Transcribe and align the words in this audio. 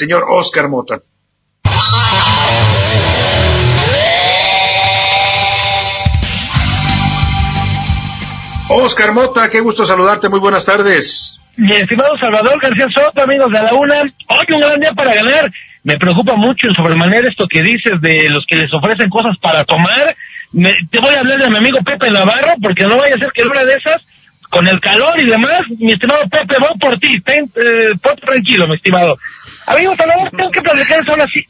señor 0.00 0.24
Oscar 0.30 0.70
Mota. 0.70 1.02
Oscar 8.70 9.12
Mota, 9.12 9.50
qué 9.50 9.60
gusto 9.60 9.84
saludarte, 9.84 10.30
muy 10.30 10.40
buenas 10.40 10.64
tardes. 10.64 11.36
Mi 11.56 11.72
estimado 11.72 12.16
Salvador 12.18 12.58
García 12.62 12.86
Soto, 12.94 13.22
amigos 13.22 13.52
de 13.52 13.62
la 13.62 13.74
UNA, 13.74 14.02
hoy 14.28 14.46
un 14.54 14.60
gran 14.60 14.80
día 14.80 14.92
para 14.94 15.14
ganar. 15.14 15.52
Me 15.82 15.98
preocupa 15.98 16.34
mucho 16.36 16.68
en 16.68 16.74
sobremanera 16.74 17.28
esto 17.28 17.46
que 17.46 17.62
dices 17.62 18.00
de 18.00 18.30
los 18.30 18.46
que 18.46 18.56
les 18.56 18.72
ofrecen 18.72 19.10
cosas 19.10 19.36
para 19.38 19.64
tomar. 19.64 20.16
te 20.90 20.98
voy 20.98 21.14
a 21.14 21.20
hablar 21.20 21.40
de 21.40 21.50
mi 21.50 21.56
amigo 21.58 21.78
Pepe 21.84 22.10
Navarro, 22.10 22.54
porque 22.62 22.84
no 22.84 22.96
vaya 22.96 23.16
a 23.16 23.18
ser 23.18 23.32
que 23.32 23.42
una 23.42 23.64
de 23.64 23.74
esas, 23.74 23.98
con 24.50 24.66
el 24.66 24.80
calor 24.80 25.18
y 25.20 25.26
demás, 25.26 25.62
mi 25.78 25.92
estimado 25.92 26.28
Pepe, 26.28 26.56
voy 26.58 26.78
por 26.78 26.98
ti, 26.98 27.20
ten, 27.20 27.44
eh, 27.54 27.96
tranquilo, 28.20 28.66
mi 28.66 28.74
estimado. 28.74 29.16
Amigos, 29.66 29.96
Salvador, 29.96 30.30
tengo 30.30 30.50
que 30.50 30.62
platicar 30.62 31.04
solo 31.04 31.22
así 31.22 31.46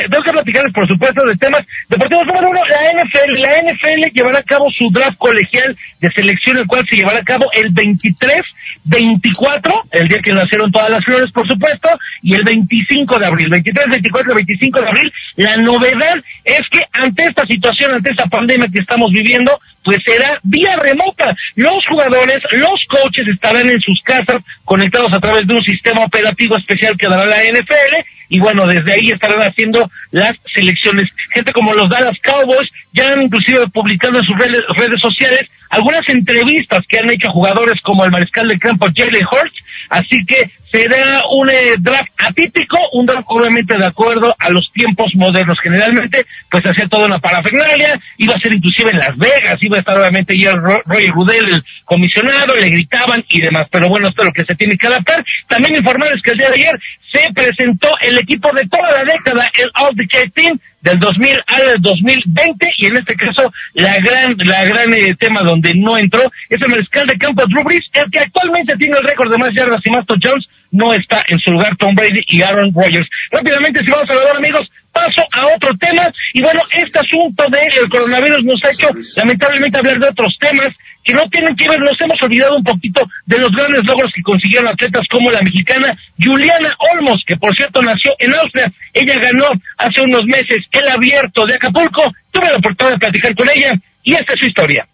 tengo 0.00 0.22
que 0.24 0.32
platicarles, 0.32 0.72
por 0.72 0.86
supuesto, 0.88 1.24
de 1.24 1.36
temas 1.36 1.62
deportivos. 1.88 2.26
Número 2.26 2.50
uno, 2.50 2.60
la 2.64 2.92
NFL. 2.92 3.40
La 3.40 3.56
NFL 3.62 4.12
llevará 4.14 4.38
a 4.38 4.42
cabo 4.42 4.66
su 4.70 4.90
draft 4.90 5.18
colegial 5.18 5.76
de 6.00 6.10
selección, 6.10 6.58
el 6.58 6.66
cual 6.66 6.86
se 6.88 6.96
llevará 6.96 7.18
a 7.18 7.24
cabo 7.24 7.50
el 7.52 7.70
23, 7.70 8.42
24, 8.84 9.82
el 9.92 10.08
día 10.08 10.18
que 10.20 10.32
nacieron 10.32 10.72
todas 10.72 10.90
las 10.90 11.04
flores, 11.04 11.30
por 11.32 11.46
supuesto, 11.46 11.88
y 12.22 12.34
el 12.34 12.42
25 12.44 13.18
de 13.18 13.26
abril. 13.26 13.48
23, 13.50 13.88
24, 13.90 14.34
25 14.34 14.80
de 14.80 14.88
abril. 14.88 15.12
La 15.36 15.56
novedad 15.58 16.16
es 16.44 16.62
que 16.70 16.84
ante 16.92 17.26
esta 17.26 17.46
situación, 17.46 17.92
ante 17.92 18.10
esta 18.10 18.26
pandemia 18.26 18.68
que 18.72 18.80
estamos 18.80 19.10
viviendo, 19.12 19.60
pues 19.84 19.98
será 20.04 20.38
vía 20.42 20.76
remota. 20.76 21.34
Los 21.56 21.86
jugadores, 21.88 22.38
los 22.52 22.84
coaches 22.88 23.26
estarán 23.28 23.68
en 23.68 23.80
sus 23.80 24.00
casas 24.02 24.42
conectados 24.64 25.12
a 25.12 25.20
través 25.20 25.46
de 25.46 25.54
un 25.54 25.64
sistema 25.64 26.04
operativo 26.04 26.56
especial 26.56 26.96
que 26.98 27.08
dará 27.08 27.26
la 27.26 27.42
NFL 27.42 28.04
y 28.28 28.40
bueno, 28.40 28.66
desde 28.66 28.94
ahí 28.94 29.10
estarán 29.10 29.42
haciendo 29.42 29.90
las 30.10 30.34
selecciones. 30.54 31.08
Gente 31.34 31.52
como 31.52 31.74
los 31.74 31.88
Dallas 31.88 32.16
Cowboys 32.22 32.70
ya 32.92 33.12
han 33.12 33.22
inclusive 33.22 33.68
publicado 33.68 34.18
en 34.18 34.24
sus 34.24 34.38
redes, 34.38 34.62
redes 34.76 35.00
sociales 35.00 35.50
algunas 35.68 36.06
entrevistas 36.08 36.82
que 36.88 36.98
han 36.98 37.10
hecho 37.10 37.30
jugadores 37.30 37.80
como 37.82 38.04
el 38.04 38.10
mariscal 38.10 38.46
de 38.48 38.58
campo 38.58 38.88
Jalen 38.94 39.24
Hurts, 39.24 39.58
así 39.88 40.24
que 40.26 40.50
será 40.70 41.22
un 41.30 41.48
eh, 41.50 41.76
draft 41.78 42.11
atípico, 42.22 42.78
un 42.92 43.06
draft 43.06 43.26
obviamente 43.26 43.76
de 43.76 43.86
acuerdo 43.86 44.34
a 44.38 44.50
los 44.50 44.70
tiempos 44.72 45.08
modernos. 45.14 45.58
Generalmente, 45.62 46.24
pues 46.50 46.64
hacía 46.64 46.88
toda 46.88 47.06
una 47.06 47.18
parafernalia, 47.18 48.00
iba 48.18 48.34
a 48.34 48.40
ser 48.40 48.52
inclusive 48.52 48.90
en 48.90 48.98
Las 48.98 49.16
Vegas, 49.16 49.58
iba 49.60 49.76
a 49.76 49.80
estar 49.80 49.98
obviamente 49.98 50.36
ya 50.36 50.54
Roy 50.54 51.08
Rudel, 51.08 51.54
el 51.54 51.64
comisionado, 51.84 52.54
le 52.56 52.70
gritaban 52.70 53.24
y 53.28 53.40
demás. 53.40 53.66
Pero 53.70 53.88
bueno, 53.88 54.08
esto 54.08 54.22
es 54.22 54.26
lo 54.26 54.32
que 54.32 54.44
se 54.44 54.54
tiene 54.54 54.76
que 54.76 54.86
adaptar. 54.86 55.24
También 55.48 55.76
informarles 55.76 56.22
que 56.22 56.32
el 56.32 56.38
día 56.38 56.48
de 56.48 56.54
ayer 56.54 56.80
se 57.12 57.32
presentó 57.34 57.88
el 58.00 58.18
equipo 58.18 58.50
de 58.52 58.66
toda 58.66 58.90
la 58.90 59.12
década, 59.12 59.50
el 59.58 59.70
All 59.74 59.94
Decade 59.94 60.30
Team, 60.30 60.58
del 60.82 60.98
2000 60.98 61.40
al 61.46 61.80
2020 61.80 62.68
y 62.76 62.86
en 62.86 62.96
este 62.96 63.14
caso 63.14 63.52
la 63.74 63.98
gran 63.98 64.36
la 64.38 64.64
gran 64.64 64.92
eh, 64.92 65.14
tema 65.14 65.42
donde 65.42 65.72
no 65.74 65.96
entró 65.96 66.30
es 66.48 66.60
el 66.60 66.68
mariscal 66.68 67.06
de 67.06 67.16
campo 67.16 67.46
Drew 67.46 67.64
el 67.70 68.10
que 68.10 68.18
actualmente 68.18 68.76
tiene 68.76 68.96
el 68.96 69.04
récord 69.04 69.30
de 69.30 69.38
más 69.38 69.54
yardas 69.54 69.80
y 69.84 69.90
más 69.90 70.04
touchdowns, 70.06 70.48
no 70.72 70.92
está 70.92 71.22
en 71.28 71.38
su 71.38 71.52
lugar 71.52 71.76
Tom 71.76 71.94
Brady 71.94 72.22
y 72.26 72.42
Aaron 72.42 72.72
Rodgers. 72.74 73.08
Rápidamente, 73.30 73.80
si 73.80 73.90
vamos 73.90 74.10
a 74.10 74.14
ver 74.14 74.36
amigos, 74.36 74.68
paso 74.90 75.24
a 75.32 75.46
otro 75.54 75.76
tema 75.78 76.12
y 76.34 76.42
bueno, 76.42 76.60
este 76.70 76.98
asunto 76.98 77.44
del 77.50 77.88
coronavirus 77.88 78.44
nos 78.44 78.64
ha 78.64 78.70
hecho 78.70 78.90
lamentablemente 79.16 79.78
hablar 79.78 79.98
de 79.98 80.08
otros 80.08 80.36
temas 80.40 80.70
que 81.04 81.14
no 81.14 81.28
tienen 81.30 81.56
que 81.56 81.68
ver, 81.68 81.80
nos 81.80 82.00
hemos 82.00 82.22
olvidado 82.22 82.56
un 82.56 82.64
poquito 82.64 83.04
de 83.26 83.38
los 83.38 83.50
grandes 83.50 83.84
logros 83.84 84.12
que 84.14 84.22
consiguieron 84.22 84.68
atletas 84.68 85.02
como 85.10 85.30
la 85.30 85.42
mexicana 85.42 85.96
Juliana 86.22 86.76
Olmos, 86.94 87.22
que 87.26 87.36
por 87.36 87.54
cierto 87.56 87.82
nació 87.82 88.12
en 88.18 88.34
Austria. 88.34 88.72
Ella 88.92 89.14
ganó 89.20 89.46
hace 89.78 90.00
unos 90.02 90.24
meses 90.26 90.64
el 90.70 90.88
abierto 90.88 91.44
de 91.44 91.54
Acapulco. 91.54 92.12
Tuve 92.30 92.50
la 92.50 92.58
oportunidad 92.58 92.94
de 92.94 93.00
platicar 93.00 93.34
con 93.34 93.50
ella 93.50 93.72
y 94.04 94.14
esta 94.14 94.34
es 94.34 94.40
su 94.40 94.46
historia. 94.46 94.86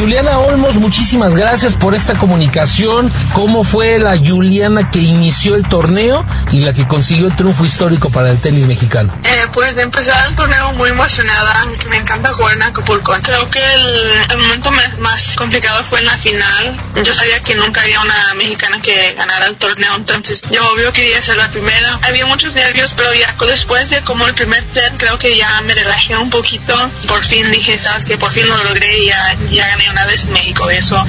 Juliana 0.00 0.38
Olmos, 0.38 0.76
muchísimas 0.76 1.34
gracias 1.34 1.76
por 1.76 1.94
esta 1.94 2.14
comunicación. 2.14 3.12
¿Cómo 3.34 3.64
fue 3.64 3.98
la 3.98 4.16
Juliana 4.16 4.90
que 4.90 4.98
inició 4.98 5.56
el 5.56 5.68
torneo 5.68 6.24
y 6.50 6.60
la 6.60 6.72
que 6.72 6.88
consiguió 6.88 7.26
el 7.26 7.36
triunfo 7.36 7.66
histórico 7.66 8.08
para 8.08 8.30
el 8.30 8.40
tenis 8.40 8.66
mexicano? 8.66 9.12
Eh, 9.22 9.46
pues 9.52 9.76
empezar 9.76 10.26
el 10.30 10.34
torneo 10.34 10.72
muy 10.72 10.88
emocionada. 10.88 11.66
Me 11.90 11.98
encanta 11.98 12.32
jugar 12.32 12.54
en 12.56 12.62
Acapulco. 12.62 13.14
Creo 13.20 13.50
que 13.50 13.60
el, 14.30 14.38
momento 14.38 14.72
más, 15.00 15.36
complicado 15.36 15.84
fue 15.84 15.98
en 15.98 16.06
la 16.06 16.16
final. 16.16 16.80
Yo 17.04 17.14
sabía 17.14 17.42
que 17.42 17.54
nunca 17.56 17.82
había 17.82 18.00
una 18.00 18.34
mexicana 18.36 18.80
que 18.80 19.12
ganara 19.18 19.48
el 19.48 19.56
torneo, 19.56 19.96
entonces 19.96 20.40
yo 20.50 20.66
obvio 20.72 20.90
quería 20.94 21.20
ser 21.20 21.36
la 21.36 21.50
primera. 21.50 21.98
Había 22.08 22.24
muchos 22.24 22.54
nervios, 22.54 22.94
pero 22.96 23.12
ya 23.12 23.34
después 23.46 23.90
de 23.90 24.00
como 24.00 24.26
el 24.26 24.32
primer 24.32 24.64
set, 24.72 24.94
creo 24.96 25.18
que 25.18 25.36
ya 25.36 25.60
me 25.66 25.74
relajé 25.74 26.16
un 26.16 26.30
poquito. 26.30 26.74
Por 27.06 27.22
fin 27.22 27.50
dije, 27.50 27.78
sabes 27.78 28.06
que 28.06 28.16
por 28.16 28.32
fin 28.32 28.48
lo 28.48 28.56
logré 28.64 28.98
y 28.98 29.06
ya, 29.08 29.36
ya 29.50 29.68
gané 29.68 29.89
una 29.90 30.06
vez 30.06 30.26
México. 30.26 30.68
Eso 30.70 31.04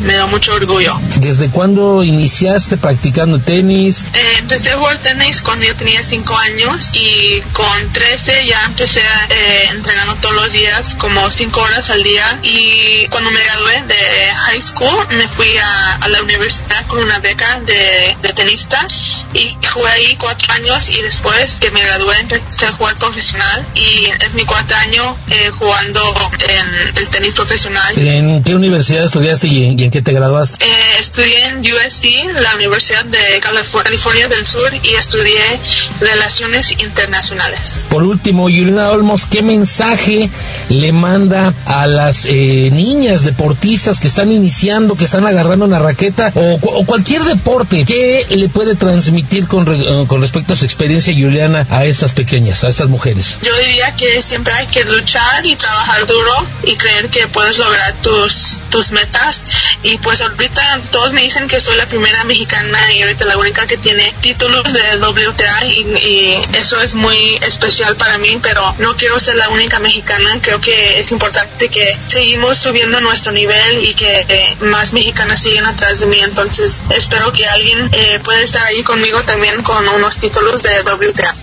me, 0.00 0.14
da 0.14 0.26
mucho 0.26 0.54
orgullo. 0.54 0.98
¿Desde 1.26 1.50
cuándo 1.50 2.04
iniciaste 2.04 2.76
practicando 2.76 3.40
tenis? 3.40 4.04
Eh, 4.14 4.36
empecé 4.38 4.70
a 4.70 4.76
jugar 4.76 4.96
tenis 4.98 5.42
cuando 5.42 5.66
yo 5.66 5.74
tenía 5.74 6.00
5 6.00 6.36
años 6.36 6.90
y 6.92 7.40
con 7.52 7.92
13 7.92 8.46
ya 8.46 8.64
empecé 8.64 9.00
eh, 9.00 9.68
entrenando 9.72 10.14
todos 10.20 10.36
los 10.36 10.52
días, 10.52 10.94
como 11.00 11.28
5 11.28 11.60
horas 11.60 11.90
al 11.90 12.04
día. 12.04 12.38
Y 12.44 13.08
cuando 13.08 13.32
me 13.32 13.40
gradué 13.42 13.82
de 13.88 14.34
high 14.36 14.62
school, 14.62 15.08
me 15.16 15.26
fui 15.26 15.52
a, 15.58 16.06
la 16.06 16.22
universidad 16.22 16.86
con 16.86 17.00
una 17.00 17.18
beca 17.18 17.58
de, 17.66 18.16
de 18.22 18.32
tenista 18.32 18.86
y 19.34 19.56
jugué 19.68 19.90
ahí 19.90 20.16
4 20.20 20.52
años 20.52 20.88
y 20.90 21.02
después 21.02 21.58
que 21.60 21.72
me 21.72 21.82
gradué 21.82 22.20
empecé 22.20 22.66
a 22.66 22.72
jugar 22.72 22.96
profesional 22.98 23.66
y 23.74 24.06
es 24.24 24.34
mi 24.34 24.44
cuarto 24.44 24.76
año 24.76 25.16
eh, 25.30 25.50
jugando 25.58 26.14
en 26.38 26.96
el 26.98 27.08
tenis 27.08 27.34
profesional 27.34 27.98
¿En 27.98 28.42
qué 28.42 28.54
universidad 28.54 29.04
estudiaste 29.04 29.48
y 29.48 29.82
en, 29.82 29.90
qué 29.90 30.02
te 30.02 30.12
graduaste? 30.12 30.64
Eh, 30.64 31.00
estudié 31.16 31.46
en 31.46 31.60
USC, 31.60 32.42
la 32.42 32.54
Universidad 32.56 33.06
de 33.06 33.40
California 33.40 34.28
del 34.28 34.46
Sur, 34.46 34.70
y 34.82 34.94
estudié 34.96 35.40
Relaciones 35.98 36.72
Internacionales. 36.72 37.72
Por 37.88 38.02
último, 38.02 38.42
Juliana 38.42 38.90
Olmos, 38.90 39.24
¿qué 39.24 39.40
mensaje 39.40 40.28
le 40.68 40.92
manda 40.92 41.54
a 41.64 41.86
las 41.86 42.26
eh, 42.26 42.68
niñas 42.70 43.24
deportistas 43.24 43.98
que 43.98 44.08
están 44.08 44.30
iniciando, 44.30 44.94
que 44.94 45.04
están 45.04 45.26
agarrando 45.26 45.64
una 45.64 45.78
raqueta 45.78 46.32
o, 46.34 46.84
cualquier 46.84 47.22
deporte? 47.22 47.86
¿Qué 47.86 48.26
le 48.28 48.50
puede 48.50 48.74
transmitir 48.74 49.48
con, 49.48 49.66
eh, 49.72 50.04
con 50.06 50.20
respecto 50.20 50.52
a 50.52 50.56
su 50.56 50.66
experiencia, 50.66 51.14
Juliana, 51.14 51.66
a 51.70 51.86
estas 51.86 52.12
pequeñas, 52.12 52.62
a 52.62 52.68
estas 52.68 52.90
mujeres? 52.90 53.38
Yo 53.40 53.56
diría 53.66 53.96
que 53.96 54.20
siempre 54.20 54.52
hay 54.52 54.66
que 54.66 54.84
luchar 54.84 55.46
y 55.46 55.56
trabajar 55.56 56.06
duro 56.06 56.46
y 56.64 56.76
creer 56.76 57.08
que 57.08 57.26
puedes 57.28 57.56
lograr 57.56 57.94
tus, 58.02 58.58
tus 58.68 58.90
metas. 58.90 59.46
Y 59.82 59.96
pues 59.98 60.20
ahorita 60.20 60.74
todos 60.96 61.12
me 61.12 61.20
dicen 61.20 61.46
que 61.46 61.60
soy 61.60 61.76
la 61.76 61.86
primera 61.86 62.24
mexicana 62.24 62.78
y 62.94 63.02
ahorita 63.02 63.26
la 63.26 63.36
única 63.36 63.66
que 63.66 63.76
tiene 63.76 64.14
títulos 64.22 64.72
de 64.72 64.96
WTA 64.96 65.66
y, 65.66 66.40
eso 66.54 66.80
es 66.80 66.94
muy 66.94 67.34
especial 67.46 67.94
para 67.96 68.16
mí, 68.16 68.38
pero 68.42 68.62
no 68.78 68.96
quiero 68.96 69.20
ser 69.20 69.34
la 69.34 69.50
única 69.50 69.78
mexicana. 69.78 70.38
Creo 70.40 70.58
que 70.58 70.98
es 70.98 71.12
importante 71.12 71.68
que 71.68 71.94
seguimos 72.06 72.56
subiendo 72.56 72.98
nuestro 73.02 73.32
nivel 73.32 73.84
y 73.84 73.92
que 73.92 74.24
eh, 74.26 74.56
más 74.60 74.94
mexicanas 74.94 75.42
siguen 75.42 75.66
atrás 75.66 76.00
de 76.00 76.06
mí. 76.06 76.18
Entonces 76.18 76.80
espero 76.88 77.30
que 77.30 77.44
alguien 77.46 77.90
eh, 77.92 78.18
pueda 78.24 78.40
estar 78.40 78.64
ahí 78.64 78.82
conmigo 78.82 79.20
también 79.24 79.62
con 79.62 79.86
unos 79.86 80.18
títulos 80.18 80.62
de 80.62 80.70
WTA. 80.80 81.36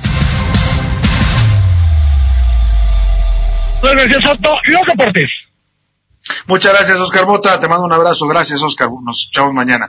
Gracias, 3.83 4.23
Soto. 4.23 4.49
Los 4.63 4.81
deportes. 4.87 5.42
Muchas 6.47 6.73
gracias, 6.73 6.99
Oscar 6.99 7.25
Bota. 7.25 7.59
Te 7.59 7.67
mando 7.67 7.85
un 7.85 7.93
abrazo. 7.93 8.27
Gracias, 8.27 8.61
Oscar. 8.61 8.89
Nos 9.03 9.27
echamos 9.29 9.53
mañana. 9.53 9.87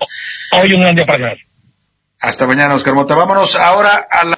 Hoy 0.53 0.73
un 0.73 0.81
gran 0.81 0.95
día 0.95 1.07
para 1.07 1.35
Hasta 2.21 2.47
mañana, 2.47 2.75
Oscar 2.75 2.95
Mota. 2.95 3.15
Vámonos 3.15 3.57
ahora 3.57 4.07
a 4.11 4.25
la 4.25 4.33